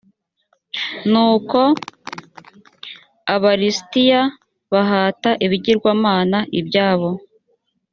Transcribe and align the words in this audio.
nuko 1.11 1.61
aba 3.33 3.51
lisitiya 3.59 4.21
bahata 4.71 5.29
ibigirwamana 5.45 6.37
i 6.59 6.61
byabo 6.67 7.09